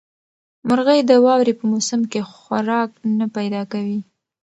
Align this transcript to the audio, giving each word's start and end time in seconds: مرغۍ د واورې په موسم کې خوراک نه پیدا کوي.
مرغۍ 0.67 0.99
د 1.05 1.11
واورې 1.25 1.53
په 1.59 1.63
موسم 1.71 2.01
کې 2.11 2.19
خوراک 2.31 2.91
نه 3.19 3.25
پیدا 3.35 3.61
کوي. 3.71 3.99